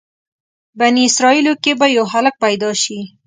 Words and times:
بني 0.79 1.01
اسرایلو 1.11 1.53
کې 1.63 1.71
به 1.79 1.87
یو 1.97 2.05
هلک 2.13 2.35
پیدا 2.43 2.69
شي. 2.83 2.99